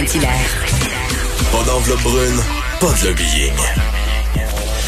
[0.00, 0.64] Saint-Hilaire.
[1.52, 2.40] Pas d'enveloppe brune,
[2.80, 3.52] pas de lobbying.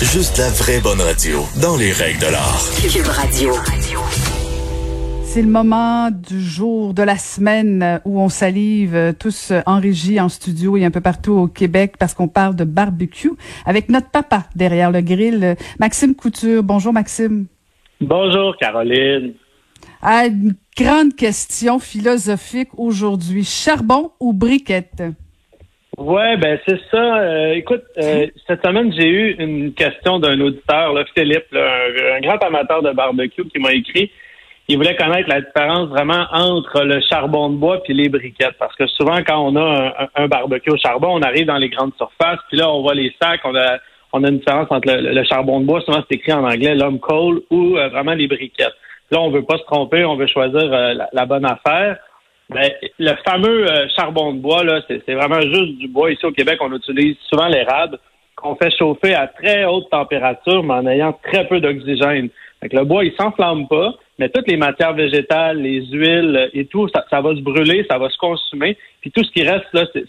[0.00, 2.62] Juste la vraie bonne radio, dans les règles de l'art.
[2.80, 3.52] Cube Radio.
[5.24, 10.18] C'est le moment du jour, de la semaine où on salive euh, tous en régie,
[10.18, 13.32] en studio et un peu partout au Québec parce qu'on parle de barbecue
[13.66, 16.62] avec notre papa derrière le grill, euh, Maxime Couture.
[16.62, 17.48] Bonjour Maxime.
[18.00, 19.34] Bonjour Caroline.
[20.00, 23.44] Ah, une grande question philosophique aujourd'hui.
[23.44, 25.02] Charbon ou briquette?
[25.98, 27.18] Ouais, ben c'est ça.
[27.18, 32.38] Euh, écoute, euh, cette semaine, j'ai eu une question d'un auditeur, là, Philippe, un, grand
[32.38, 34.10] amateur de barbecue, qui m'a écrit.
[34.68, 38.56] Il voulait connaître la différence vraiment entre le charbon de bois puis les briquettes.
[38.58, 41.94] Parce que souvent, quand on a un, barbecue au charbon, on arrive dans les grandes
[41.96, 43.78] surfaces, puis là, on voit les sacs, on a,
[44.12, 47.00] on a une différence entre le, charbon de bois, souvent c'est écrit en anglais, l'homme
[47.00, 48.74] coal, ou euh, vraiment les briquettes.
[49.12, 50.64] Là, on veut pas se tromper, on veut choisir
[51.12, 51.98] la, bonne affaire.
[52.48, 56.10] Ben, le fameux euh, charbon de bois, c'est vraiment juste du bois.
[56.10, 57.98] Ici au Québec, on utilise souvent l'érable
[58.36, 62.30] qu'on fait chauffer à très haute température, mais en ayant très peu d'oxygène.
[62.62, 67.20] Le bois, il s'enflamme pas, mais toutes les matières végétales, les huiles et tout, ça,
[67.20, 68.78] va se brûler, ça va se consumer.
[69.02, 69.66] Puis tout ce qui reste,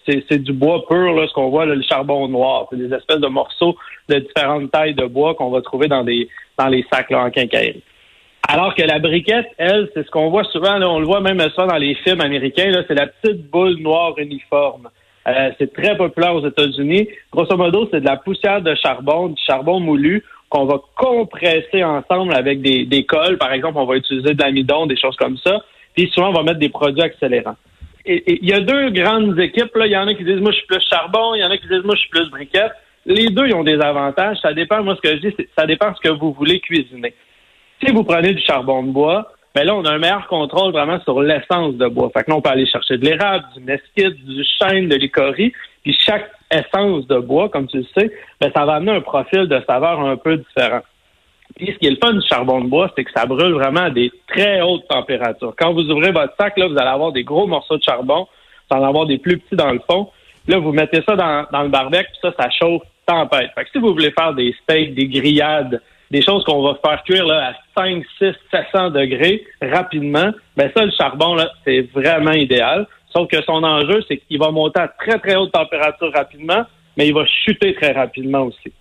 [0.08, 2.70] c'est du bois pur, là, ce qu'on voit, le charbon noir.
[2.72, 3.76] Des espèces de morceaux
[4.08, 6.30] de différentes tailles de bois qu'on va trouver dans les
[6.90, 7.84] sacs en quincaillerie.
[8.54, 11.66] Alors que la briquette, elle, c'est ce qu'on voit souvent, on le voit même ça
[11.66, 14.90] dans les films américains, c'est la petite boule noire uniforme.
[15.28, 17.08] Euh, c'est très populaire aux États-Unis.
[17.32, 22.36] Grosso modo, c'est de la poussière de charbon, du charbon moulu qu'on va compresser ensemble
[22.36, 23.40] avec des, des cols.
[23.40, 25.64] Par exemple, on va utiliser de l'amidon, des choses comme ça.
[25.96, 27.58] Puis souvent, on va mettre des produits accélérants.
[28.06, 29.76] Et il y a deux grandes équipes.
[29.76, 29.88] Là.
[29.88, 31.34] Il y en a qui disent, moi, je suis plus charbon.
[31.34, 32.74] Il y en a qui disent, moi, je suis plus briquette.
[33.08, 34.38] Les deux, ils ont des avantages.
[34.44, 37.16] Ça dépend, moi, ce que je dis, ça dépend ce que vous voulez cuisiner.
[37.86, 41.02] Si vous prenez du charbon de bois, ben là, on a un meilleur contrôle vraiment
[41.02, 42.10] sur l'essence de bois.
[42.16, 45.52] Fait que là, on peut aller chercher de l'érable, du mesquite, du chêne, de l'icorie.
[45.84, 49.48] Puis chaque essence de bois, comme tu le sais, ben, ça va amener un profil
[49.48, 50.80] de saveur un peu différent.
[51.58, 53.82] Puis ce qui est le fun du charbon de bois, c'est que ça brûle vraiment
[53.82, 55.54] à des très hautes températures.
[55.58, 58.28] Quand vous ouvrez votre sac, là, vous allez avoir des gros morceaux de charbon,
[58.70, 60.10] vous allez avoir des plus petits dans le fond.
[60.48, 63.52] Là, vous mettez ça dans, dans le barbecue, puis ça, ça chauffe tempête.
[63.56, 65.82] Fait que si vous voulez faire des steaks, des grillades,
[66.14, 70.86] des choses qu'on va faire cuire là, à 5, 6, 700 degrés rapidement, ben ça,
[70.86, 71.36] le charbon,
[71.66, 72.86] c'est vraiment idéal.
[73.12, 76.66] Sauf que son enjeu, c'est qu'il va monter à très, très haute température rapidement,
[76.96, 78.72] mais il va chuter très rapidement aussi.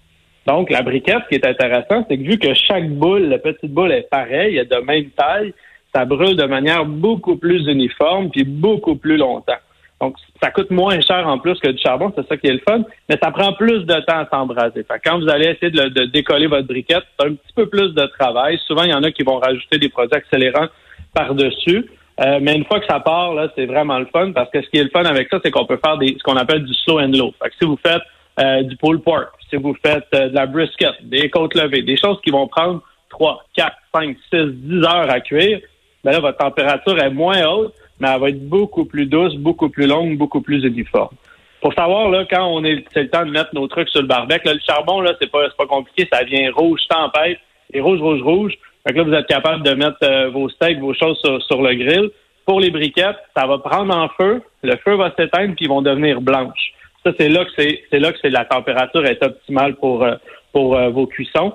[0.47, 3.72] Donc, la briquette, ce qui est intéressant, c'est que vu que chaque boule, la petite
[3.72, 5.54] boule est pareille, est de même taille,
[5.94, 9.60] ça brûle de manière beaucoup plus uniforme puis beaucoup plus longtemps.
[10.03, 12.63] Donc, ça coûte moins cher en plus que du charbon, c'est ça qui est le
[12.69, 14.85] fun, mais ça prend plus de temps à s'embraser.
[15.05, 18.59] quand vous allez essayer de, décoller votre briquette, c'est un petit peu plus de travail.
[18.67, 20.67] Souvent, il y en a qui vont rajouter des produits accélérants
[21.15, 21.87] par-dessus.
[22.21, 24.69] Euh, mais une fois que ça part, là, c'est vraiment le fun parce que ce
[24.71, 26.75] qui est le fun avec ça, c'est qu'on peut faire des, ce qu'on appelle du
[26.75, 27.33] slow and low.
[27.41, 28.03] Fait que si vous faites
[28.41, 31.97] euh, du pulled pork, si vous faites euh, de la brisket, des côtes levées, des
[31.97, 35.61] choses qui vont prendre 3, 4, 5, 6, 10 heures à cuire,
[36.03, 39.69] ben là, votre température est moins haute, mais elle va être beaucoup plus douce, beaucoup
[39.69, 41.15] plus longue, beaucoup plus uniforme.
[41.61, 44.09] Pour savoir, là, quand on est, c'est le temps de mettre nos trucs sur le
[44.09, 47.39] barbecue, le charbon, là, c'est pas, pas compliqué, ça vient rouge tempête,
[47.73, 48.55] et rouge, rouge, rouge.
[48.85, 52.11] Que là, vous êtes capable de mettre euh, vos steaks, vos choses sur, le grill.
[52.45, 55.83] Pour les briquettes, ça va prendre en feu, le feu va s'éteindre, puis ils vont
[55.83, 56.73] devenir blanches.
[57.07, 60.17] Ça, c'est là que c'est, c'est là que c'est la température est optimale pour, euh,
[60.53, 61.53] pour euh, vos cuissons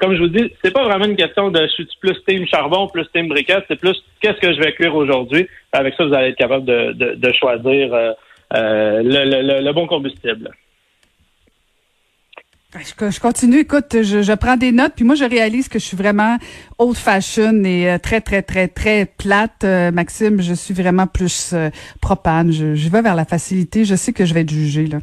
[0.00, 2.88] comme je vous dis, c'est pas vraiment une question de je suis plus team charbon,
[2.88, 5.46] plus team briquette, c'est plus qu'est-ce que je vais cuire aujourd'hui?
[5.72, 8.12] Avec ça, vous allez être capable de, choisir euh,
[8.54, 10.50] euh, le, bon combustible.
[12.74, 16.38] Je, continue, écoute, je, prends des notes, puis moi je réalise que je suis vraiment
[16.78, 19.64] old fashion et euh, très, très, très, très plate.
[19.92, 21.54] Maxime, je suis vraiment plus
[22.00, 22.50] propane.
[22.50, 23.84] Je, je vais vers la facilité.
[23.84, 24.98] Je sais que je vais être jugée, là.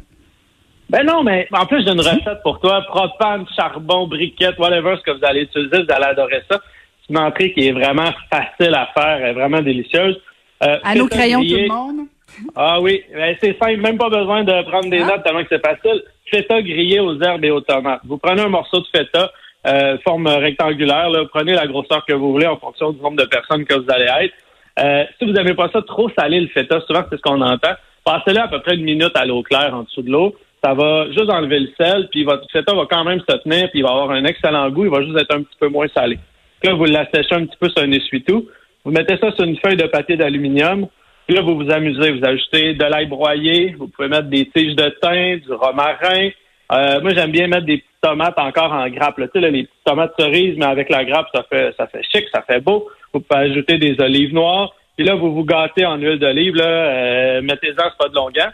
[0.92, 2.82] Ben non, mais en plus, j'ai une recette pour toi.
[2.82, 6.60] Propane, charbon, briquette, whatever ce que vous allez utiliser, vous allez adorer ça.
[7.00, 10.20] C'est une entrée qui est vraiment facile à faire, est vraiment délicieuse.
[10.62, 12.06] Euh, à nos crayons, tout le monde.
[12.54, 15.06] Ah oui, ben, c'est simple, même pas besoin de prendre des ah.
[15.06, 16.02] notes tellement que c'est facile.
[16.30, 18.02] Feta grillé aux herbes et aux tomates.
[18.04, 19.32] Vous prenez un morceau de feta,
[19.66, 23.24] euh, forme rectangulaire, là, prenez la grosseur que vous voulez en fonction du nombre de
[23.24, 24.34] personnes que vous allez être.
[24.78, 27.72] Euh, si vous n'avez pas ça trop salé, le feta, souvent c'est ce qu'on entend,
[28.04, 31.06] passez-le à peu près une minute à l'eau claire en dessous de l'eau ça va
[31.08, 33.90] juste enlever le sel, puis votre feta va quand même se tenir, puis il va
[33.90, 36.18] avoir un excellent goût, il va juste être un petit peu moins salé.
[36.62, 38.48] Là, vous l'assèchez un petit peu sur un essuie-tout.
[38.84, 40.86] Vous mettez ça sur une feuille de papier d'aluminium.
[41.26, 42.12] Puis là, vous vous amusez.
[42.12, 43.74] Vous ajoutez de l'ail broyé.
[43.78, 46.30] Vous pouvez mettre des tiges de thym, du romarin.
[46.72, 49.16] Euh, moi, j'aime bien mettre des petites tomates encore en grappe.
[49.16, 52.26] Tu sais, les petites tomates cerises, mais avec la grappe, ça fait, ça fait chic,
[52.32, 52.88] ça fait beau.
[53.12, 54.72] Vous pouvez ajouter des olives noires.
[54.96, 56.54] Puis là, vous vous gâtez en huile d'olive.
[56.54, 58.52] Là, euh, mettez-en, c'est pas de longueur.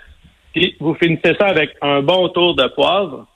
[0.55, 3.27] Puis vous finissez ça avec un bon tour de poivre.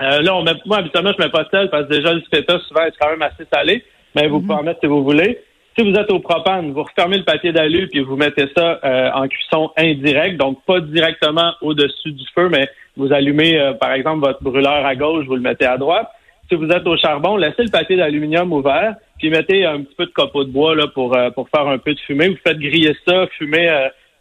[0.00, 2.22] Euh, là, on met, moi, habituellement, je mets pas de sel parce que déjà, le
[2.32, 3.82] feta, souvent, est quand même assez salé.
[4.14, 5.38] Mais vous pouvez en mettre si vous voulez.
[5.78, 9.10] Si vous êtes au propane, vous refermez le papier d'alu puis vous mettez ça euh,
[9.12, 12.66] en cuisson indirecte, donc pas directement au-dessus du feu, mais
[12.96, 16.08] vous allumez, euh, par exemple, votre brûleur à gauche, vous le mettez à droite.
[16.48, 20.06] Si vous êtes au charbon, laissez le papier d'aluminium ouvert, puis mettez un petit peu
[20.06, 22.28] de copeaux de bois là, pour, euh, pour faire un peu de fumée.
[22.28, 23.68] Vous faites griller ça, fumer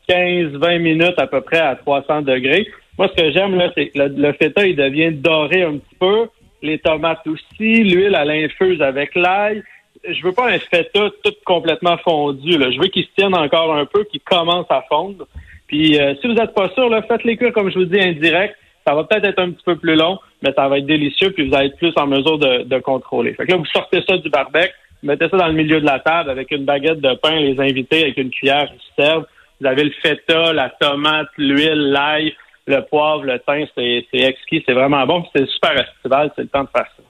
[0.09, 2.67] 15-20 minutes à peu près à 300 degrés.
[2.97, 6.27] Moi, ce que j'aime, là, c'est que le, feta, il devient doré un petit peu.
[6.61, 9.63] Les tomates aussi, l'huile à l'infuse avec l'ail
[10.07, 12.51] je veux pas un feta tout complètement fondu.
[12.51, 15.27] Je veux qu'il se tienne encore un peu, qu'il commence à fondre.
[15.67, 18.55] Puis euh, si vous n'êtes pas sûr, faites-les cuire, comme je vous dis, indirect.
[18.87, 21.47] Ça va peut-être être un petit peu plus long, mais ça va être délicieux, puis
[21.47, 23.33] vous allez être plus en mesure de, contrôler.
[23.33, 25.99] Fait que là, vous sortez ça du barbecue, mettez ça dans le milieu de la
[25.99, 29.25] table avec une baguette de pain, les invités avec une cuillère qui servent.
[29.59, 32.33] Vous avez le feta, la tomate, l'huile, l'ail,
[32.67, 35.23] le poivre, le thym, c'est exquis, c'est vraiment bon.
[35.35, 37.03] C'est super estival, c'est le temps de faire ça.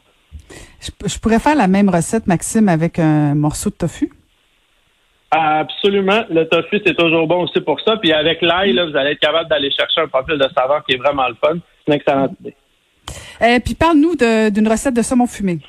[1.07, 4.11] Je, pourrais faire la même recette, Maxime, avec un morceau de tofu?
[5.31, 6.23] Absolument.
[6.29, 7.97] Le tofu, c'est toujours bon aussi pour ça.
[7.97, 10.97] Puis avec l'ail, vous allez être capable d'aller chercher un profil de saveur qui est
[10.97, 11.55] vraiment le fun.
[11.55, 12.55] C'est une excellente idée.
[13.41, 15.59] Euh, puis parle-nous d'une recette de saumon fumé.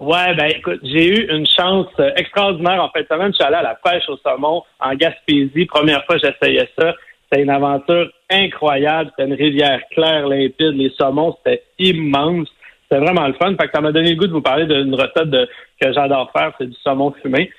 [0.00, 3.32] Ouais, ben écoute, j'ai eu une chance euh, extraordinaire en fait semaine.
[3.32, 5.66] Je suis allé à la pêche au saumon en Gaspésie.
[5.66, 6.94] Première fois j'essayais ça.
[7.24, 9.10] C'était une aventure incroyable.
[9.10, 10.72] C'était une rivière claire, limpide.
[10.72, 12.48] Les saumons, c'était immense.
[12.82, 13.54] C'était vraiment le fun.
[13.60, 15.30] Fait que ça m'a donné le goût de vous parler d'une recette
[15.78, 17.50] que j'adore faire, c'est du saumon fumé.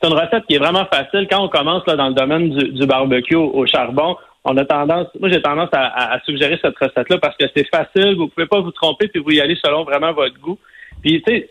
[0.00, 1.26] C'est une recette qui est vraiment facile.
[1.28, 5.28] Quand on commence là, dans le domaine du, barbecue au, charbon, on a tendance, moi
[5.28, 9.08] j'ai tendance à, suggérer cette recette-là parce que c'est facile, vous pouvez pas vous tromper
[9.08, 10.58] puis vous y allez selon vraiment votre goût.
[11.02, 11.50] Puis tu sais,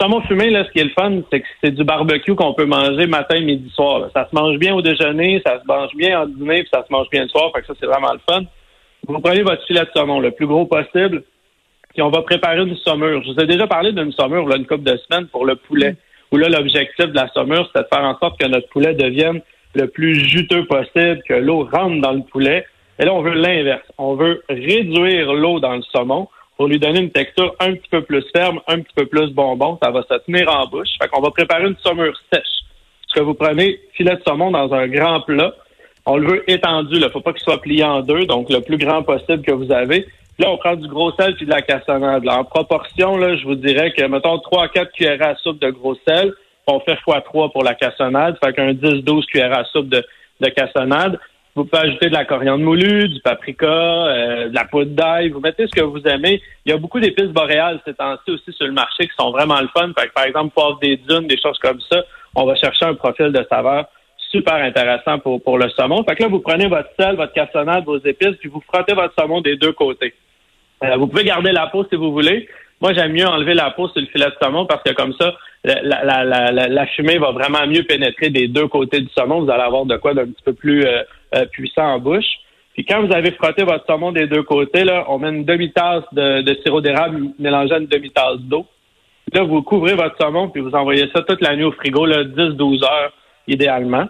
[0.00, 2.66] saumon fumé, là, ce qui est le fun, c'est que c'est du barbecue qu'on peut
[2.66, 4.08] manger matin, midi, soir.
[4.14, 6.92] Ça se mange bien au déjeuner, ça se mange bien en dîner, puis ça se
[6.92, 7.50] mange bien le soir.
[7.54, 8.42] Fait que ça, c'est vraiment le fun.
[9.06, 11.22] Vous prenez votre filet de saumon le plus gros possible
[11.94, 13.22] puis on va préparer une saumure.
[13.22, 15.96] Je vous ai déjà parlé d'une saumure là, une couple de semaines pour le poulet,
[16.32, 19.40] où là, l'objectif de la saumure, c'est de faire en sorte que notre poulet devienne
[19.74, 22.66] le plus juteux possible, que l'eau rentre dans le poulet.
[22.98, 23.86] Et là, on veut l'inverse.
[23.96, 28.02] On veut réduire l'eau dans le saumon pour lui donner une texture un petit peu
[28.02, 29.78] plus ferme, un petit peu plus bonbon.
[29.82, 30.88] Ça va se tenir en bouche.
[31.00, 32.42] Fait qu'on va préparer une saumure sèche.
[33.08, 35.54] Ce que vous prenez filet de saumon dans un grand plat.
[36.06, 36.96] On le veut étendu.
[36.96, 39.72] Il faut pas qu'il soit plié en deux, donc le plus grand possible que vous
[39.72, 40.06] avez.
[40.38, 42.28] Là, on prend du gros sel puis de la cassonade.
[42.28, 45.70] En proportion, là, je vous dirais que, mettons, 3 à 4 cuillères à soupe de
[45.70, 46.32] gros sel.
[46.66, 48.36] On fait x3 pour la cassonade.
[48.44, 50.04] Fait qu'un 10-12 cuillères à soupe de,
[50.40, 51.18] de cassonade.
[51.56, 55.30] Vous pouvez ajouter de la coriandre moulue, du paprika, euh, de la poudre d'ail.
[55.30, 56.42] Vous mettez ce que vous aimez.
[56.66, 59.60] Il y a beaucoup d'épices boréales ces temps-ci aussi sur le marché qui sont vraiment
[59.60, 59.92] le fun.
[59.96, 62.02] Fait que, par exemple, poivre des dunes, des choses comme ça.
[62.34, 63.86] On va chercher un profil de saveur
[64.30, 66.02] super intéressant pour, pour le saumon.
[66.02, 69.14] Fait que là, vous prenez votre sel, votre cassonade, vos épices, puis vous frottez votre
[69.16, 70.12] saumon des deux côtés.
[70.82, 72.48] Euh, vous pouvez garder la peau si vous voulez.
[72.80, 75.34] Moi, j'aime mieux enlever la peau sur le filet de saumon parce que comme ça,
[75.64, 79.42] la, fumée va vraiment mieux pénétrer des deux côtés du saumon.
[79.42, 81.02] Vous allez avoir de quoi d'un petit peu plus euh,
[81.34, 82.24] euh, puissant en bouche.
[82.74, 86.04] Puis quand vous avez frotté votre saumon des deux côtés, là, on met une demi-tasse
[86.12, 88.66] de, sirop d'érable mélangé à une demi-tasse d'eau.
[89.32, 92.84] Là, vous couvrez votre saumon puis vous envoyez ça toute la nuit au frigo, 10-12
[92.84, 93.12] heures
[93.46, 94.06] idéalement.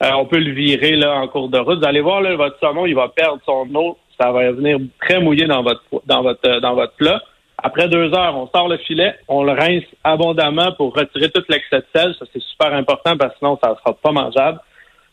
[0.00, 1.80] on peut le virer là en cours de route.
[1.80, 5.20] Vous allez voir, là, votre saumon, il va perdre son eau ça va venir très
[5.20, 7.22] mouillé dans votre dans votre dans votre plat.
[7.62, 11.78] Après deux heures, on sort le filet, on le rince abondamment pour retirer tout l'excès
[11.78, 12.14] de sel.
[12.18, 14.60] Ça, c'est super important parce que sinon, ça ne sera pas mangeable.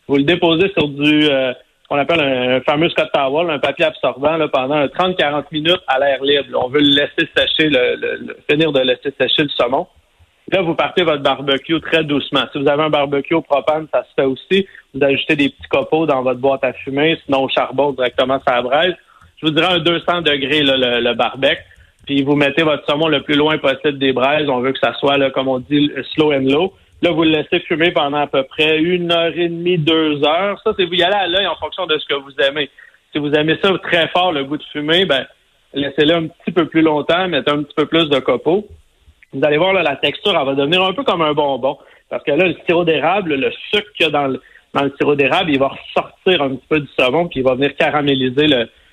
[0.08, 1.52] Vous le déposez sur du euh,
[1.88, 6.22] qu'on appelle un, fameux Scott Towel, un papier absorbant là, pendant 30-40 minutes à l'air
[6.22, 6.58] libre.
[6.62, 9.86] On veut le laisser sécher, le, finir de laisser sécher le saumon.
[10.52, 12.44] Là, vous partez votre barbecue très doucement.
[12.52, 14.66] Si vous avez un barbecue au propane, ça se fait aussi.
[14.92, 18.60] Vous ajoutez des petits copeaux dans votre boîte à fumer, sinon au charbon directement ça
[18.60, 18.94] braise.
[19.38, 21.62] Je vous dirais un 200 degrés le, le barbecue.
[22.06, 24.48] Puis vous mettez votre saumon le plus loin possible des braises.
[24.48, 26.74] On veut que ça soit, là, comme on dit, slow and low.
[27.04, 30.60] Là, vous le laissez fumer pendant à peu près une heure et demie, deux heures.
[30.64, 32.70] Ça, c'est vous y allez à l'œil en fonction de ce que vous aimez.
[33.12, 35.26] Si vous aimez ça très fort, le goût de fumée, ben
[35.74, 38.66] laissez-le un petit peu plus longtemps, mettez un petit peu plus de copeaux
[39.34, 41.76] vous allez voir, là, la texture, elle va devenir un peu comme un bonbon.
[42.08, 44.40] Parce que là, le sirop d'érable, le sucre qu'il y a dans le,
[44.72, 47.54] dans le sirop d'érable, il va ressortir un petit peu du savon, puis il va
[47.54, 48.46] venir caraméliser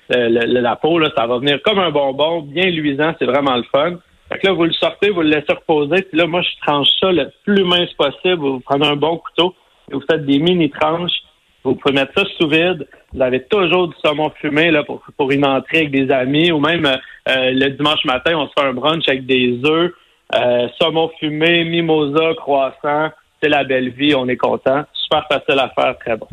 [0.08, 0.98] la peau.
[0.98, 3.98] Là, ça va venir comme un bonbon, bien luisant, c'est vraiment le fun.
[4.32, 6.88] Fait que là, vous le sortez, vous le laissez reposer, puis là, moi, je tranche
[7.00, 8.38] ça le plus mince possible.
[8.38, 9.54] Vous prenez un bon couteau
[9.90, 11.12] et vous faites des mini tranches.
[11.64, 12.88] Vous pouvez mettre ça sous vide.
[13.12, 16.58] Vous avez toujours du saumon fumé là, pour, pour une entrée avec des amis ou
[16.58, 19.92] même euh, le dimanche matin, on se fait un brunch avec des œufs.
[20.34, 23.10] Euh, saumon fumé, mimosa, croissant,
[23.40, 24.84] c'est la belle vie, on est content.
[24.94, 26.26] Super facile à faire, très bon.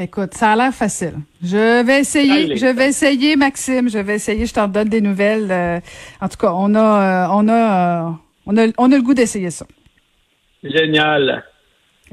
[0.00, 1.16] Écoute, ça a l'air facile.
[1.42, 3.90] Je vais essayer, je vais essayer, Maxime.
[3.90, 4.46] Je vais essayer.
[4.46, 5.48] Je t'en donne des nouvelles.
[5.50, 5.78] Euh,
[6.22, 8.10] en tout cas, on a, euh, on a, euh,
[8.46, 9.66] on a, on a le goût d'essayer ça.
[10.64, 11.44] Génial.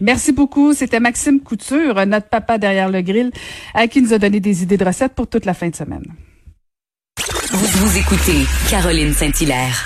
[0.02, 0.74] Merci beaucoup.
[0.74, 3.32] C'était Maxime Couture, notre papa derrière le grill,
[3.74, 6.04] à qui nous a donné des idées de recettes pour toute la fin de semaine.
[7.52, 9.86] Vous, vous écoutez Caroline Saint-Hilaire.